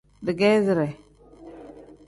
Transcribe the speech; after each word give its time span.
Digeezire. 0.27 0.87